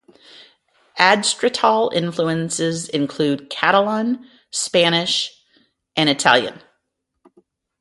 Adstratal 0.97 1.93
influences 1.93 2.89
include 2.89 3.51
Catalan, 3.51 4.25
Spanish, 4.49 5.43
and 5.95 6.09
Italian. 6.09 6.59